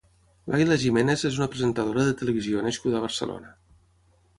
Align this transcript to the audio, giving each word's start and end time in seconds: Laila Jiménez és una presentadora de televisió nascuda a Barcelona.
Laila 0.53 0.77
Jiménez 0.83 1.27
és 1.29 1.39
una 1.41 1.49
presentadora 1.57 2.09
de 2.11 2.19
televisió 2.25 2.67
nascuda 2.71 3.03
a 3.03 3.07
Barcelona. 3.09 3.59